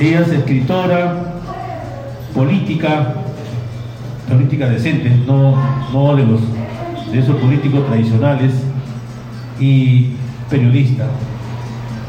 [0.00, 1.14] ella es escritora,
[2.34, 3.14] política,
[4.28, 5.56] política decente, no,
[5.92, 6.40] no de, los,
[7.12, 8.52] de esos políticos tradicionales,
[9.60, 10.12] y
[10.48, 11.04] periodista.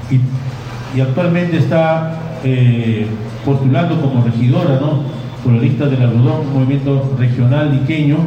[0.09, 2.13] Y, actualmente está
[2.43, 3.05] eh,
[3.45, 5.03] postulando como regidora, ¿no?
[5.43, 8.17] por la lista del algodón, movimiento regional liqueño,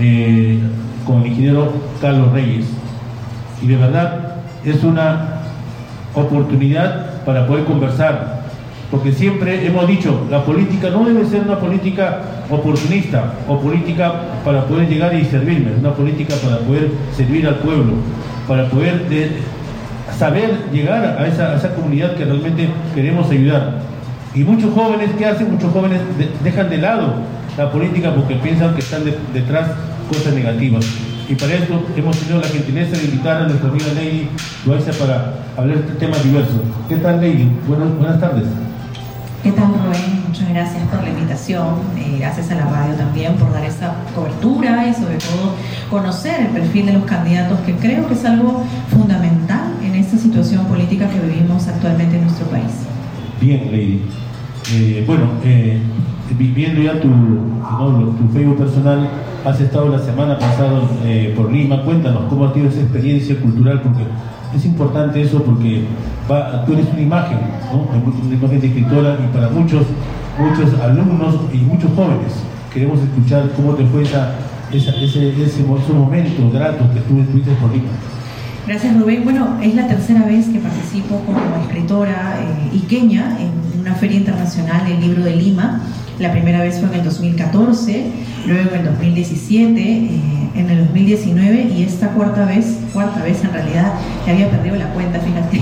[0.00, 0.58] eh,
[1.06, 2.66] con el ingeniero Carlos Reyes.
[3.62, 5.42] Y de verdad es una
[6.14, 8.39] oportunidad para poder conversar,
[8.90, 14.12] porque siempre hemos dicho, la política no debe ser una política oportunista o política
[14.44, 17.94] para poder llegar y servirme, una política para poder servir al pueblo,
[18.48, 19.06] para poder
[20.18, 23.78] saber llegar a esa, comunidad que realmente queremos ayudar.
[24.34, 25.52] Y muchos jóvenes, ¿qué hacen?
[25.52, 26.00] Muchos jóvenes
[26.42, 27.14] dejan de lado
[27.56, 29.68] la política porque piensan que están detrás
[30.08, 30.84] cosas negativas.
[31.28, 34.28] Y para esto hemos tenido la gentileza de invitar a nuestra amiga Lady
[34.66, 36.60] Loaiza para hablar de temas diversos.
[36.88, 37.48] ¿Qué tal, Lady?
[37.68, 38.46] Buenas tardes.
[39.42, 40.24] ¿Qué tal, Rubén?
[40.28, 41.76] Muchas gracias por la invitación.
[41.96, 45.54] Eh, gracias a la radio también por dar esta cobertura y sobre todo
[45.88, 50.66] conocer el perfil de los candidatos, que creo que es algo fundamental en esta situación
[50.66, 52.70] política que vivimos actualmente en nuestro país.
[53.40, 54.02] Bien, Lady.
[54.72, 55.80] Eh, bueno, eh,
[56.84, 59.08] ya tu, tu Facebook personal,
[59.44, 63.80] has estado la semana pasada eh, por Lima, cuéntanos cómo ha sido esa experiencia cultural,
[63.80, 64.04] porque
[64.54, 65.84] es importante eso porque
[66.66, 67.38] tú eres una imagen,
[67.72, 69.86] una imagen de escritora y para muchos,
[70.38, 72.32] muchos alumnos y muchos jóvenes
[72.72, 74.34] queremos escuchar cómo te fue esa,
[74.72, 77.90] ese, ese, momento grato que tú estuviste por Lima.
[78.66, 79.24] Gracias Rubén.
[79.24, 84.86] Bueno, es la tercera vez que participo como escritora eh, iqueña en una feria internacional
[84.86, 85.80] del libro de Lima.
[86.18, 88.04] La primera vez fue en el 2014,
[88.46, 90.20] luego en el 2017, eh,
[90.54, 93.94] en el 2019 y esta cuarta vez, cuarta vez en realidad,
[94.26, 95.60] ya había perdido la cuenta, fíjate,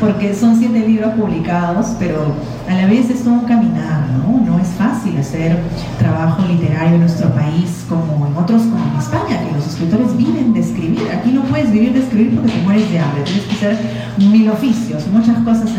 [0.00, 2.34] porque son siete libros publicados, pero
[2.68, 4.40] a la vez es todo un caminar, ¿no?
[4.44, 5.58] No es fácil hacer
[5.98, 10.52] trabajo literario en nuestro país como en otros, como en España, que los escritores viven
[10.52, 11.02] de escribir.
[11.12, 13.78] Aquí no puedes vivir de escribir porque te mueres de hambre, tienes que hacer
[14.18, 15.70] mil oficios, muchas cosas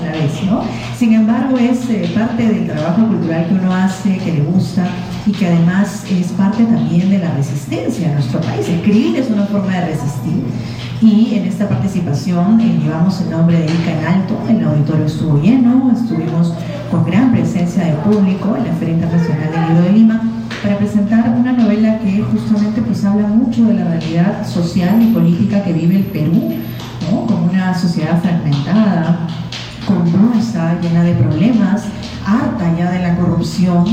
[0.46, 0.64] ¿no?
[0.98, 4.88] Sin embargo, es eh, parte del trabajo cultural que uno hace, que le gusta
[5.26, 8.68] y que además es parte también de la resistencia en nuestro país.
[8.68, 10.44] Escribir es una forma de resistir
[11.02, 15.42] y en esta participación eh, llevamos el nombre de Ica en alto, el auditorio estuvo
[15.42, 16.54] lleno, estuvimos
[16.92, 20.22] con gran presencia de público en la Feria Internacional del Libro de Lima
[20.62, 25.64] para presentar una novela que justamente pues habla mucho de la realidad social y política
[25.64, 26.54] que vive el Perú,
[27.10, 29.28] como una sociedad fragmentada,
[29.90, 31.84] convulsa, llena de problemas,
[32.26, 33.86] harta ya de la corrupción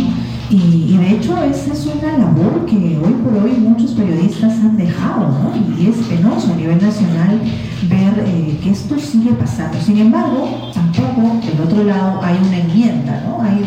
[0.48, 5.28] y, de hecho esa es una labor que hoy por hoy muchos periodistas han dejado,
[5.28, 5.52] ¿no?
[5.76, 7.40] Y es penoso a nivel nacional
[7.88, 9.76] ver eh, que esto sigue pasando.
[9.80, 13.42] Sin embargo, tampoco del otro lado hay una enmienda, ¿no?
[13.42, 13.60] Hay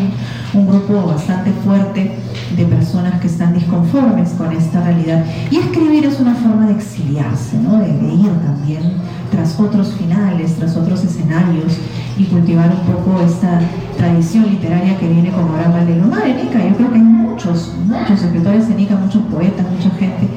[0.54, 2.16] un, grupo bastante fuerte
[2.56, 5.26] de personas que están disconformes con esta realidad.
[5.52, 7.78] Y escribir es una forma de exiliarse, ¿no?
[7.78, 8.94] De, ir también
[9.32, 11.78] tras otros finales, tras otros escenarios
[12.20, 13.62] y cultivar un poco esta
[13.98, 16.60] tradición literaria que viene como Abraham Valdelomar en Ica.
[16.68, 20.28] Yo creo que hay muchos, muchos escritores en Ica, muchos poetas, mucha gente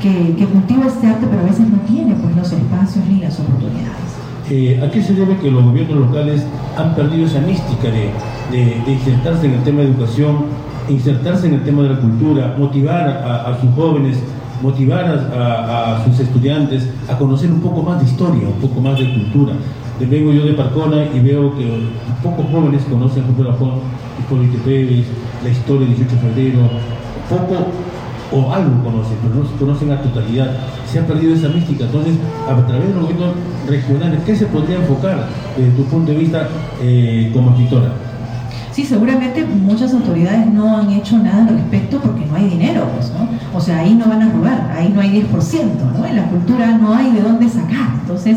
[0.00, 4.08] que, cultiva este arte, pero a veces no tiene pues, los espacios ni las oportunidades.
[4.50, 6.42] Eh, ¿A qué se debe que los gobiernos locales
[6.78, 8.10] han perdido esa mística de,
[8.50, 10.46] de, insertarse en el tema de educación,
[10.88, 14.18] insertarse en el tema de la cultura, motivar a, sus jóvenes,
[14.62, 19.12] motivar a, sus estudiantes a conocer un poco más de historia, un poco más de
[19.12, 19.52] cultura?
[20.06, 21.66] Vengo yo de Parcona y veo que
[22.22, 23.80] pocos jóvenes conocen Julio Lafón,
[24.18, 25.06] Hipólito Pérez,
[25.42, 26.70] la historia del 18 de febrero,
[27.28, 27.66] poco
[28.30, 30.50] o algo conocen, pero no conocen a totalidad.
[30.86, 31.84] Se ha perdido esa mística.
[31.84, 32.14] Entonces,
[32.46, 33.34] a través de los gobiernos
[33.66, 35.26] regionales, ¿qué se podría enfocar
[35.56, 36.48] desde tu punto de vista
[36.82, 37.92] eh, como escritora?
[38.72, 43.10] Sí, seguramente muchas autoridades no han hecho nada al respecto porque no hay dinero, pues,
[43.10, 43.28] ¿no?
[43.56, 46.06] O sea, ahí no van a robar, ahí no hay 10%, ¿no?
[46.06, 47.94] En la cultura no hay de dónde sacar.
[48.00, 48.36] Entonces,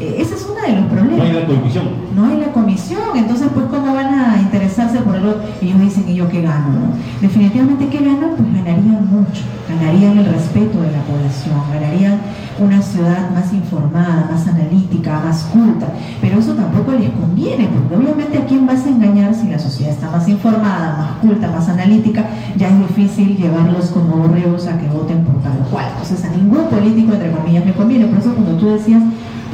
[0.00, 1.18] eh, ese es uno de los problemas.
[1.18, 1.84] No hay la comisión.
[2.14, 6.14] No hay la comisión, entonces pues cómo van a interesarse por algo, ellos dicen, ¿y
[6.14, 6.68] yo qué gano?
[6.68, 6.86] ¿no?
[7.20, 8.30] Definitivamente, ¿qué ganan?
[8.36, 12.18] Pues ganarían mucho, ganarían el respeto de la población, ganarían
[12.58, 15.88] una ciudad más informada, más analítica, más culta,
[16.20, 19.92] pero eso tampoco les conviene, porque obviamente a quién vas a engañar si la sociedad
[19.92, 22.26] está más informada, más culta, más analítica,
[22.56, 25.86] ya es difícil llevarlos como borreos a que voten por tal o cual.
[25.90, 28.06] Entonces a ningún político, entre comillas, me conviene.
[28.06, 29.02] Por eso cuando tú decías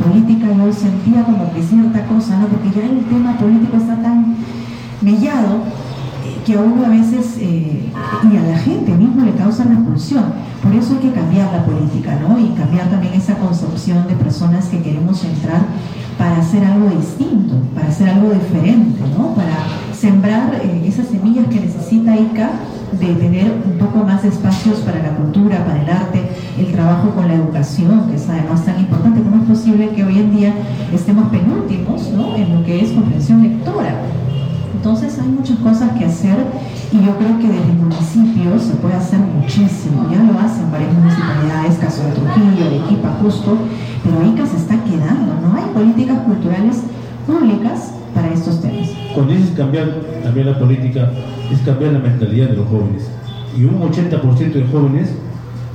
[0.02, 2.46] política yo sentía como que cierta cosa, ¿no?
[2.46, 4.36] Porque ya el tema político está tan
[5.02, 5.64] mellado
[6.24, 7.90] eh, que a uno a veces eh,
[8.30, 10.24] y a la gente mismo le causa repulsión.
[10.62, 12.38] Por eso hay que cambiar la política, ¿no?
[12.38, 15.62] Y cambiar también esa concepción de personas que queremos entrar
[16.18, 19.34] para hacer algo distinto, para hacer algo diferente, ¿no?
[19.34, 19.56] Para
[19.94, 22.50] sembrar eh, esas semillas que necesita ICA
[22.98, 27.28] de tener un poco más espacios para la cultura, para el arte, el trabajo con
[27.28, 29.22] la educación, que es además tan importante.
[29.22, 30.54] ¿Cómo es posible que hoy en día
[30.92, 32.36] estemos penúltimos ¿no?
[32.36, 33.94] en lo que es comprensión lectora?
[34.74, 36.38] Entonces hay muchas cosas que hacer
[36.90, 40.08] y yo creo que desde el municipio se puede hacer muchísimo.
[40.10, 43.58] Ya lo hacen varias municipalidades, caso de Trujillo, de Equipa, justo,
[44.02, 45.36] pero ICA se está quedando.
[45.42, 46.82] No hay políticas culturales
[47.26, 48.88] públicas para estos temas.
[49.14, 51.10] Cuando dices cambiar, cambiar la política,
[51.52, 53.10] es cambiar la mentalidad de los jóvenes.
[53.56, 55.10] Y un 80% de jóvenes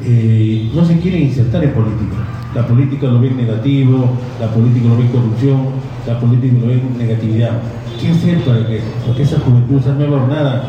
[0.04, 2.16] eh, no se quieren insertar en política.
[2.54, 4.10] La política lo ven negativo,
[4.40, 5.60] la política lo ven corrupción,
[6.08, 7.52] la política lo ven negatividad.
[8.00, 8.82] ¿Qué hacer para que,
[9.22, 10.64] esa juventud, esa nueva jornada,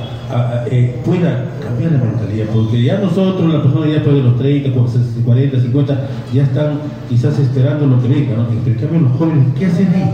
[0.71, 2.47] eh, pueda cambiar la mentalidad?
[2.53, 4.71] Porque ya nosotros, la persona ya después de los 30,
[5.25, 8.49] 40, 50, ya están quizás esperando lo que venga, ¿no?
[8.49, 10.11] En cambio los jóvenes, ¿qué hacen ahí?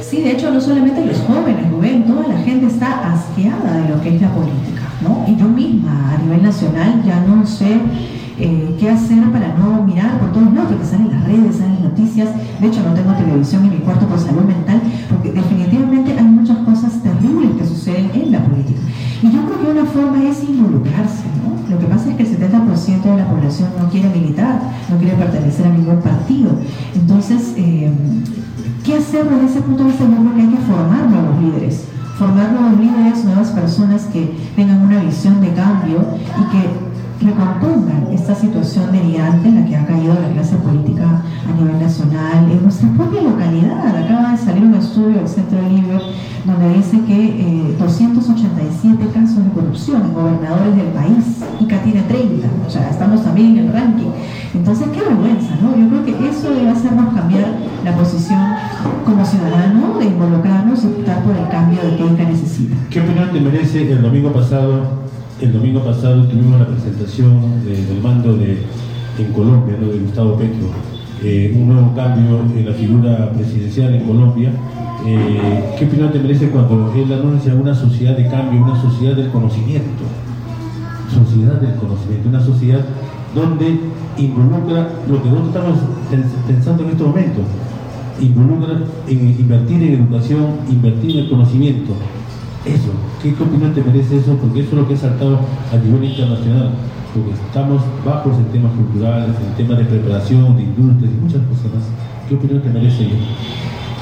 [0.00, 4.00] Sí, de hecho, no solamente los jóvenes, Rubén, toda la gente está asqueada de lo
[4.00, 5.24] que es la política, ¿no?
[5.26, 7.80] Y yo misma, a nivel nacional, ya no sé
[8.38, 12.28] eh, qué hacer para no mirar por todos lados, porque salen las redes, salen noticias.
[12.60, 16.58] De hecho, no tengo televisión en mi cuarto por salud mental, porque definitivamente hay muchas
[16.58, 18.80] cosas terribles que suceden en la política.
[19.22, 21.74] Y yo creo que una forma es involucrarse, ¿no?
[21.74, 24.60] Lo que pasa es que el 70% de la población no quiere militar,
[24.90, 26.50] no quiere pertenecer a ningún partido.
[26.94, 27.90] Entonces, eh,
[28.84, 30.04] ¿Qué hacer desde ese punto de vista?
[30.04, 31.84] Yo creo que hay que formar nuevos líderes,
[32.18, 36.04] formar nuevos líderes, nuevas personas que tengan una visión de cambio
[36.38, 36.68] y que
[37.20, 42.50] recompongan esta situación delirante en la que ha caído la clase política a nivel nacional,
[42.50, 43.86] en nuestra propia localidad.
[43.86, 46.00] Acaba de salir un estudio del Centro Libre
[46.44, 52.48] donde dice que 287 eh, casos de corrupción en gobernadores del país, ICA tiene 30,
[52.66, 54.10] o sea, estamos también en el ranking.
[54.54, 55.76] Entonces, qué vergüenza, ¿no?
[55.76, 57.46] Yo creo que eso debe hacernos cambiar
[57.82, 58.40] la posición
[59.04, 62.76] como ciudadano, de involucrarnos y optar por el cambio de que necesita.
[62.90, 65.03] ¿Qué opinión te merece el domingo pasado?
[65.40, 68.58] El domingo pasado tuvimos la presentación del mando de,
[69.18, 69.88] en Colombia, ¿no?
[69.88, 70.68] de Gustavo Petro,
[71.22, 74.52] eh, un nuevo cambio en la figura presidencial en Colombia
[75.06, 79.28] eh, ¿qué opinión te merece cuando él anuncia una sociedad de cambio, una sociedad del
[79.28, 80.04] conocimiento?
[81.12, 82.80] Sociedad del conocimiento, una sociedad
[83.34, 83.80] donde
[84.16, 85.78] involucra lo que nosotros estamos
[86.46, 87.40] pensando en este momento,
[88.18, 91.92] involucra en invertir en educación, invertir en el conocimiento.
[92.64, 94.36] Eso, ¿qué, opinión te merece eso?
[94.36, 95.38] Porque eso es lo que ha saltado
[95.70, 96.70] a nivel internacional,
[97.12, 101.64] porque estamos bajos en temas culturales, en temas de preparación, de industrias y muchas cosas
[101.74, 101.84] más.
[102.26, 103.16] ¿Qué opinión te merece eso?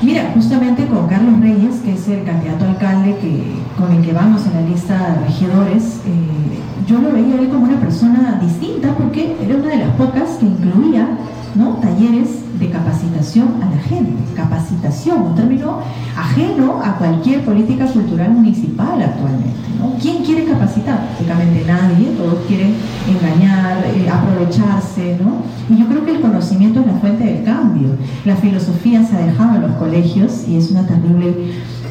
[0.00, 3.17] Mira, justamente con Carlos Reyes, que es el candidato alcalde
[3.76, 7.64] con el que vamos en la lista de regidores, eh, yo lo veía él como
[7.64, 10.31] una persona distinta porque era una de las pocas
[13.02, 14.22] capacitación a la gente.
[14.34, 15.78] Capacitación, un término
[16.16, 19.50] ajeno a cualquier política cultural municipal actualmente.
[19.78, 19.94] ¿no?
[20.00, 21.06] ¿Quién quiere capacitar?
[21.08, 22.75] Prácticamente nadie, todos quieren
[23.08, 25.19] engañar, eh, aprovecharse.
[25.20, 25.43] ¿no?
[25.75, 27.88] Y yo creo que el conocimiento es la fuente del cambio.
[28.25, 31.34] La filosofía se ha dejado en los colegios y es una terrible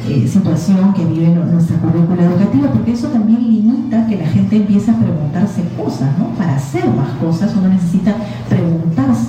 [0.08, 4.90] eh, situación que vive nuestra currícula educativa, porque eso también limita que la gente empiece
[4.90, 6.30] a preguntarse cosas, ¿no?
[6.36, 8.16] Para hacer más cosas uno necesita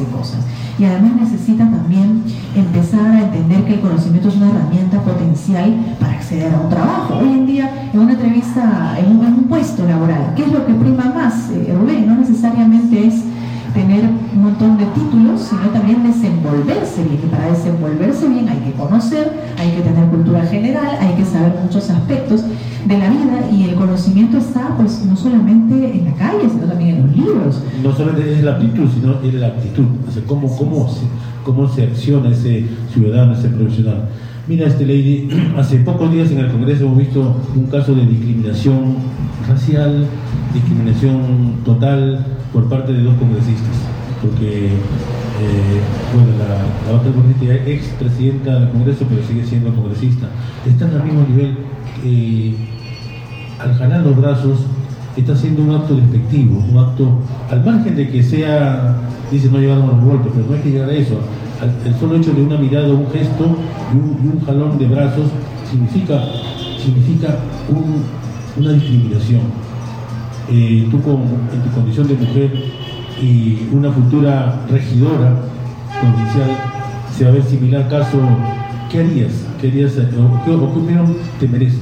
[0.04, 0.40] preguntarse cosas
[0.80, 2.24] y además necesita también
[2.56, 7.20] empezar a entender que el conocimiento es una herramienta potencial para acceder a un trabajo.
[7.20, 11.12] Hoy en día, en una entrevista, en un, puesto laboral, ¿qué es lo que prima
[11.14, 12.08] más, eh, Rubén?
[12.08, 13.24] No necesariamente es
[13.74, 14.04] tener
[14.34, 17.20] un montón de títulos, sino también desenvolverse bien.
[17.24, 21.54] Y para desenvolverse bien hay que conocer, hay que tener cultura general, hay que saber
[21.64, 22.44] muchos aspectos
[22.86, 26.98] de la vida y el conocimiento está pues no solamente en la calle, sino también
[26.98, 27.64] en los libros.
[27.82, 31.06] No solamente es la aptitud, sino es la actitud, o sea, cómo, cómo, se,
[31.44, 34.10] cómo se acciona ese ciudadano, ese profesional.
[34.46, 38.96] Mira, este lady, hace pocos días en el Congreso hemos visto un caso de discriminación
[39.48, 40.06] racial,
[40.54, 43.74] discriminación total por parte de dos congresistas,
[44.22, 45.80] porque eh,
[46.14, 50.28] bueno, la, otra congresista es ex presidenta del Congreso, pero sigue siendo congresista,
[50.68, 51.58] están al mismo nivel.
[52.04, 52.54] Eh,
[53.60, 54.66] al jalar los brazos,
[55.16, 57.20] está haciendo un acto despectivo, un acto,
[57.50, 58.98] al margen de que sea,
[59.32, 61.18] dice no llegaron los golpes, pero no hay que llegar a eso.
[61.86, 63.58] El solo hecho de una mirada, un gesto
[63.94, 65.28] y un, jalón de brazos
[65.70, 66.22] significa,
[66.78, 67.38] significa
[68.58, 69.42] una discriminación.
[70.50, 72.52] Eh, tú con, en tu condición de mujer
[73.22, 75.36] y una futura regidora
[76.00, 76.50] provincial,
[77.16, 78.20] se va a ver similar caso,
[78.92, 79.32] ¿qué harías?
[79.62, 81.78] ¿Qué harías o qué opinión te merece?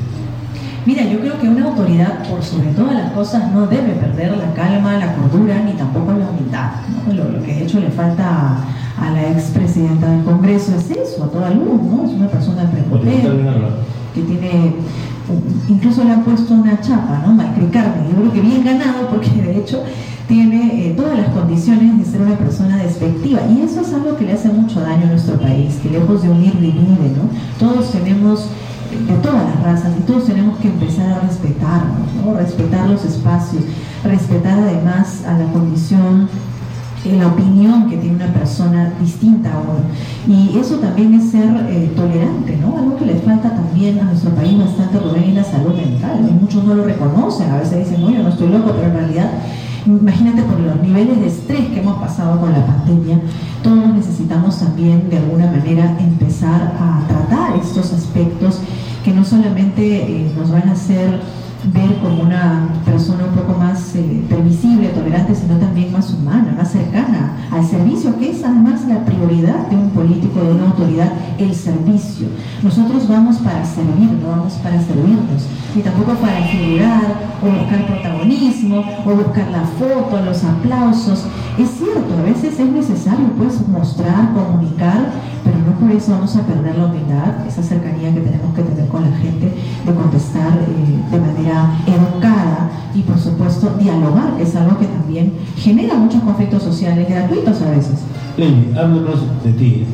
[0.86, 4.51] Mira, yo creo que una autoridad, por sobre todas las cosas, no debe perder la
[4.54, 6.72] calma, la cordura, ni tampoco la humildad.
[7.08, 8.58] Lo, que de hecho le falta
[9.00, 12.05] a, la expresidenta del Congreso es eso, a toda luz, ¿no?
[12.05, 13.29] Es una persona prepotente,
[14.13, 14.74] que tiene
[15.69, 17.33] incluso le han puesto una chapa, ¿no?
[17.33, 19.83] Malcricarme, yo creo que bien ganado porque de hecho
[20.27, 24.25] tiene eh, todas las condiciones de ser una persona despectiva y eso es algo que
[24.25, 27.29] le hace mucho daño a nuestro país, que lejos de unir divide, ¿no?
[27.60, 28.50] Todos tenemos
[28.91, 32.33] de todas las razas y todos tenemos que empezar a respetarnos, ¿no?
[32.33, 33.63] respetar los espacios,
[34.03, 36.50] respetar además a la condición eh,
[37.05, 39.81] la opinión que tiene una persona distinta a uno.
[40.27, 42.77] Y eso también es ser eh, tolerante, ¿no?
[42.77, 46.22] Algo que le falta también a nuestro país bastante, Rubén, es la salud mental.
[46.39, 49.31] muchos no lo reconocen, a veces dicen, no, yo no estoy loco, pero en realidad,
[49.86, 53.20] imagínate por los niveles de estrés que hemos pasado con la pandemia,
[53.63, 58.60] todos necesitamos también de alguna manera empezar a tratar estos aspectos
[59.03, 61.20] que no solamente eh, nos van a hacer
[61.65, 66.72] ver como una persona un poco más eh, permisible, tolerante, sino también más humana, más
[66.72, 71.53] cercana al servicio, que es además la prioridad de un político, de una autoridad, el
[71.53, 72.27] servicio.
[72.63, 78.84] Nosotros vamos para servir, no vamos para servirnos, ni tampoco para figurar o buscar protagonismo
[79.06, 81.25] o buscar la foto, los aplausos.
[81.60, 85.12] Es cierto, a veces es necesario pues mostrar, comunicar,
[85.44, 88.88] pero no por eso vamos a perder la humildad, esa cercanía que tenemos que tener
[89.22, 89.51] gente,
[89.86, 95.34] de contestar eh, de manera educada y por supuesto dialogar, que es algo que también
[95.58, 98.00] genera muchos conflictos sociales gratuitos a veces.
[98.38, 99.86] Ley, háblanos de ti,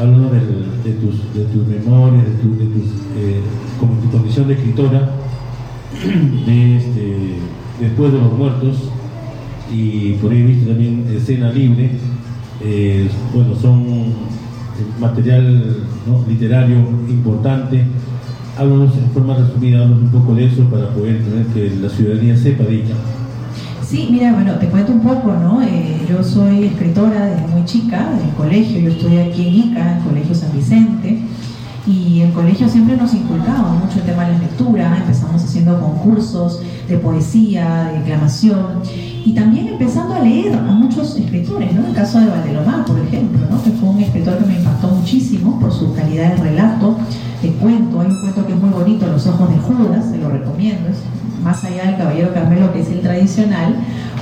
[0.00, 3.40] háblanos de, tus, de tus memorias, de, tu, de tus, eh,
[3.78, 5.10] como tu condición de escritora,
[6.46, 7.36] de este,
[7.80, 8.90] después de los muertos,
[9.72, 11.92] y por ahí viste también escena libre,
[12.60, 14.12] eh, bueno, son
[15.00, 15.76] material
[16.28, 16.76] literario
[17.08, 17.84] importante.
[18.56, 22.36] Háblanos en forma resumida, háblanos un poco de eso para poder tener que la ciudadanía
[22.36, 22.94] sepa de ella.
[23.82, 25.62] Sí, mira, bueno, te cuento un poco, ¿no?
[25.62, 30.04] Eh, yo soy escritora desde muy chica, del colegio, yo estudié aquí en Ica, el
[30.04, 31.18] Colegio San Vicente,
[32.12, 36.60] y el colegio siempre nos inculcaba mucho el tema de la lectura, empezamos haciendo concursos
[36.86, 38.82] de poesía, de declamación,
[39.24, 41.86] y también empezando a leer a muchos escritores, ¿no?
[41.86, 43.62] El caso de Valdelomar, por ejemplo, ¿no?
[43.62, 46.98] que fue un escritor que me impactó muchísimo por su calidad de relato,
[47.40, 48.00] de cuento.
[48.00, 50.98] Hay un cuento que es muy bonito, Los ojos de Judas, se lo recomiendo, es
[51.42, 53.74] más allá del Caballero Carmelo, que es el tradicional,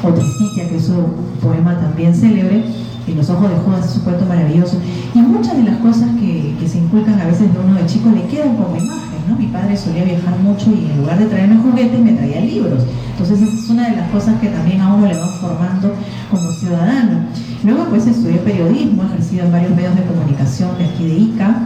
[0.04, 1.06] o Tristitia, que es un
[1.42, 2.64] poema también célebre,
[3.06, 4.78] y Los ojos de Judas es un cuento maravilloso.
[5.14, 8.10] Y muchas de las cosas que, que se inculcan a veces de uno de chico
[8.10, 9.20] le quedan como imagen.
[9.28, 9.36] ¿no?
[9.36, 12.84] Mi padre solía viajar mucho y en lugar de traerme juguetes me traía libros.
[13.10, 15.92] Entonces esa es una de las cosas que también a uno le van formando
[16.30, 17.26] como ciudadano.
[17.64, 21.56] Luego pues estudié periodismo, ejercido en varios medios de comunicación de aquí de ICA,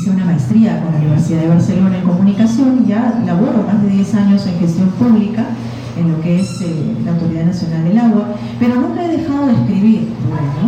[0.00, 3.88] hice una maestría con la Universidad de Barcelona en comunicación y ya laboro más de
[3.88, 5.46] 10 años en gestión pública
[5.96, 9.52] en lo que es eh, la Autoridad Nacional del Agua, pero nunca he dejado de
[9.52, 10.08] escribir,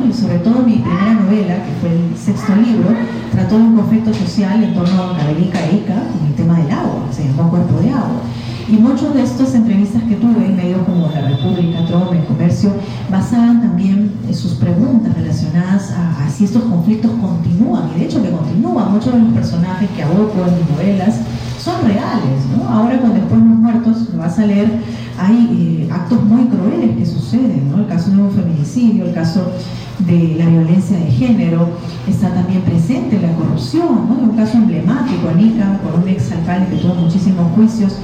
[0.08, 2.88] y sobre todo mi primera novela, que fue el sexto libro,
[3.32, 6.70] trató de un conflicto social en torno a Cabelica e Ica con el tema del
[6.70, 8.22] agua, se llamó Cuerpo de Agua.
[8.68, 12.72] Y muchas de estas entrevistas que tuve en medios como La República, Trome, Comercio,
[13.08, 18.30] basaban también en sus preguntas relacionadas a, si estos conflictos continúan, y de hecho que
[18.30, 18.92] continúan.
[18.92, 21.20] Muchos de los personajes que aboco en mis novelas
[21.66, 22.68] son reales, ¿no?
[22.68, 24.70] Ahora con Después los Muertos, lo vas a leer,
[25.18, 27.78] hay eh, actos muy crueles que suceden, ¿no?
[27.78, 29.50] El caso de un feminicidio, el caso
[29.98, 31.68] de la violencia de género,
[32.08, 34.30] está también presente la corrupción, ¿no?
[34.30, 37.94] Un caso emblemático, Anica, por un ex alcalde que tuvo muchísimos juicios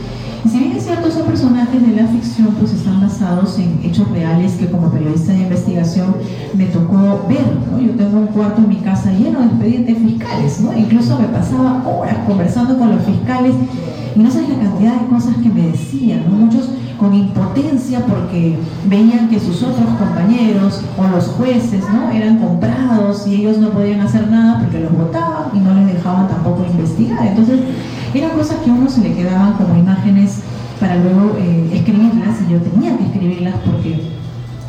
[0.49, 4.53] si bien es cierto, esos personajes de la ficción pues están basados en hechos reales
[4.55, 6.17] que como periodista de investigación
[6.55, 7.85] me tocó ver.
[7.85, 10.77] Yo tengo un cuarto en mi casa lleno de expedientes fiscales, ¿no?
[10.77, 13.55] incluso me pasaba horas conversando con los fiscales
[14.17, 18.57] y no sabes la cantidad de cosas que me decían, muchos con impotencia porque
[18.89, 22.13] veían que sus otros compañeros o los jueces ¿no?
[22.13, 26.29] eran comprados y ellos no podían hacer nada porque los votaban y no les dejaban
[26.29, 27.27] tampoco investigar.
[27.27, 27.59] Entonces,
[28.19, 30.40] eran cosas que a uno se le quedaban como imágenes
[30.78, 34.00] para luego eh, escribirlas y yo tenía que escribirlas porque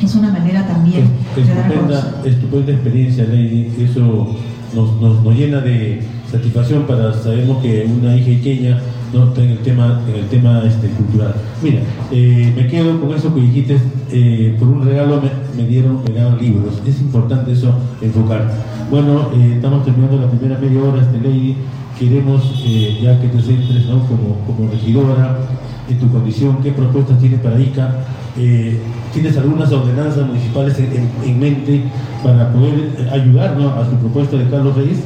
[0.00, 3.72] es una manera también de dar Estupenda experiencia, Lady.
[3.78, 4.34] Eso
[4.74, 8.80] nos, nos, llena de satisfacción para sabemos que una hija pequeña
[9.12, 11.34] no está en el tema, en el tema este, cultural.
[11.62, 13.78] Mira, eh, me quedo con eso que dijiste,
[14.10, 15.22] eh, por un regalo
[15.56, 16.80] me, dieron, me libros.
[16.86, 18.50] Es importante eso enfocar.
[18.90, 21.56] Bueno, estamos terminando la primera media hora, este Lady
[21.98, 25.38] queremos eh, ya que te centres como, como regidora
[25.88, 28.04] en tu condición, qué propuestas tienes para ICA,
[28.38, 28.80] eh,
[29.12, 31.82] tienes algunas ordenanzas municipales en, mente
[32.22, 34.98] para poder ayudar a su propuesta de Carlos Reyes.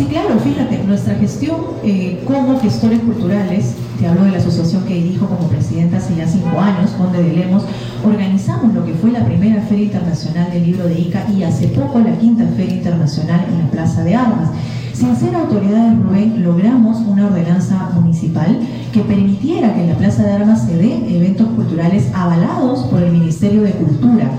[0.00, 4.94] Sí, claro, fíjate, nuestra gestión eh, como gestores culturales, te hablo de la asociación que
[4.94, 7.64] dirijo como presidenta hace ya cinco años, Conde de Lemos,
[8.02, 11.98] organizamos lo que fue la primera Feria Internacional del Libro de Ica y hace poco
[11.98, 14.48] la quinta Feria Internacional en la Plaza de Armas.
[14.94, 18.58] Sin ser autoridades, Rubén, logramos una ordenanza municipal
[18.94, 23.12] que permitiera que en la Plaza de Armas se dé eventos culturales avalados por el
[23.12, 24.30] Ministerio de Cultura.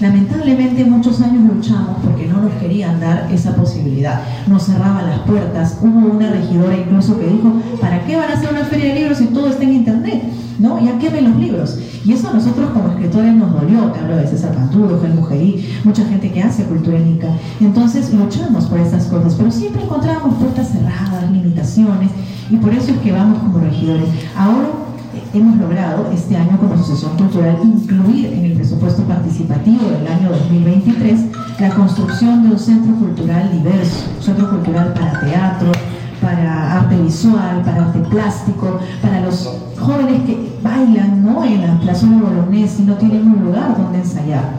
[0.00, 4.20] Lamentablemente muchos años luchamos porque no querían dar esa posibilidad.
[4.46, 5.78] Nos cerraban las puertas.
[5.80, 9.18] Hubo una regidora incluso que dijo, ¿para qué van a hacer una feria de libros
[9.18, 10.22] si todo está en internet?
[10.58, 10.84] ¿No?
[10.84, 11.78] Ya quemen los libros.
[12.04, 13.92] Y eso a nosotros como escritores nos dolió.
[13.92, 17.20] Te hablo de César Panturo, Gel Mujerí, mucha gente que hace cultura en
[17.60, 22.10] Entonces luchamos por estas cosas, pero siempre encontramos puertas cerradas, limitaciones,
[22.50, 24.08] y por eso es que vamos como regidores.
[24.36, 24.87] Ahora
[25.34, 31.20] hemos logrado este año como Asociación Cultural incluir en el presupuesto participativo del año 2023
[31.58, 35.72] la construcción de un centro cultural diverso, un centro cultural para teatro,
[36.20, 39.48] para arte visual, para arte plástico, para los
[39.78, 41.44] jóvenes que bailan ¿no?
[41.44, 44.52] en la plaza de Bolognesi y no tienen un lugar donde ensayar.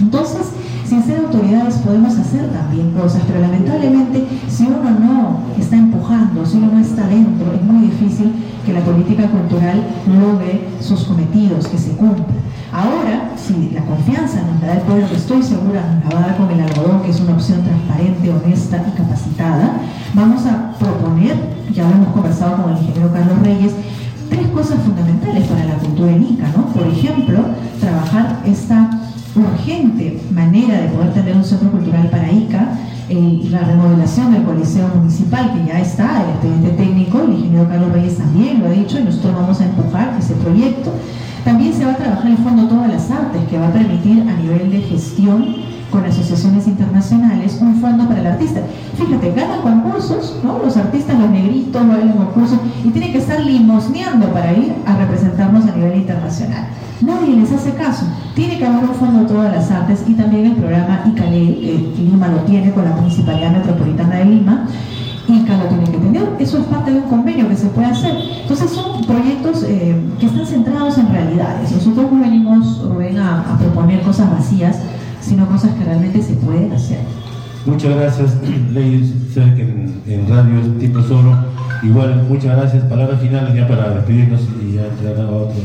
[0.00, 0.48] Entonces,
[0.92, 6.58] sin ser autoridades podemos hacer también cosas, pero lamentablemente si uno no está empujando, si
[6.58, 8.34] uno no está dentro, es muy difícil
[8.66, 12.26] que la política cultural logre sus cometidos, que se cumpla.
[12.70, 16.28] Ahora, si la confianza nos da el pueblo, que estoy segura nos la va a
[16.28, 19.78] dar con el algodón, que es una opción transparente, honesta y capacitada,
[20.12, 21.36] vamos a proponer,
[21.72, 23.72] ya lo hemos conversado con el ingeniero Carlos Reyes,
[24.28, 26.66] tres cosas fundamentales para la cultura en Ica, ¿no?
[26.66, 27.38] Por ejemplo,
[29.62, 32.78] urgente manera de poder tener un centro cultural para ICA,
[33.50, 38.16] la remodelación del Coliseo Municipal, que ya está, el expediente técnico, el ingeniero Carlos Reyes
[38.16, 40.92] también lo ha dicho, y nosotros vamos a empujar ese proyecto.
[41.44, 44.34] También se va a trabajar el Fondo Todas las Artes, que va a permitir a
[44.40, 45.56] nivel de gestión
[45.90, 48.60] con asociaciones internacionales un fondo para el artista.
[48.96, 50.58] Fíjate, ganan concursos, ¿no?
[50.58, 55.66] Los artistas, los negritos, bailan concursos y tienen que estar limosneando para ir a representarnos
[55.66, 56.66] a nivel internacional.
[57.02, 58.06] Nadie les hace caso.
[59.42, 64.16] De las artes y también el programa ICALE, Lima lo tiene con la Municipalidad Metropolitana
[64.18, 64.68] de Lima.
[65.26, 66.22] ICA lo tiene que tener.
[66.38, 68.14] Eso es parte de un convenio que se puede hacer.
[68.42, 71.72] Entonces son proyectos eh, que están centrados en realidades.
[71.72, 74.78] Nosotros no venimos, Rubén, a, proponer cosas vacías,
[75.20, 77.00] sino cosas que realmente se pueden hacer.
[77.66, 78.36] Muchas gracias,
[78.72, 79.26] Ley.
[79.34, 81.34] Sé que en, radio es tipo solo.
[81.82, 82.84] Igual, muchas gracias.
[82.84, 85.60] Palabra final ya para despedirnos y ya entrar a otro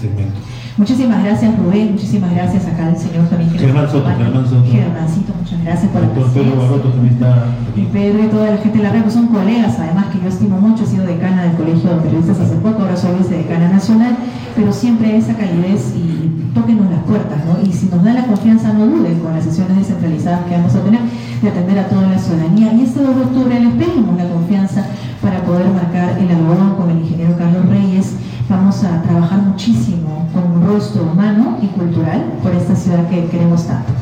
[0.00, 0.34] segmento.
[0.80, 3.50] Muchísimas gracias Rubén, muchísimas gracias acá al señor también.
[3.50, 4.64] Germán Soto, Germán Soto.
[4.64, 7.34] Germancito, muchas gracias por Doctor la Pedro Barroto también está
[7.68, 7.82] aquí.
[7.82, 10.58] Y Pedro y toda la gente de la red, son colegas además que yo estimo
[10.58, 14.16] mucho, he sido decana del Colegio de Periodistas hace poco, ahora soy vicedecana nacional,
[14.56, 17.60] pero siempre esa calidez y tóquenos las puertas, ¿no?
[17.60, 20.80] Y si nos dan la confianza, no duden con las sesiones descentralizadas que vamos a
[20.80, 21.00] tener
[21.42, 22.72] de atender a toda la ciudadanía.
[22.72, 24.86] Y este 2 de octubre les pedimos la confianza
[25.20, 28.16] para poder marcar el algodón con el ingeniero Carlos Reyes
[28.50, 33.66] vamos a trabajar muchísimo con un rostro humano y cultural por esta ciudad que queremos
[33.66, 33.92] tanto.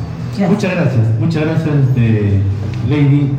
[0.49, 2.41] Muchas gracias, muchas gracias, este,
[2.89, 3.31] Lady.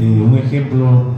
[0.00, 1.12] Eh, un ejemplo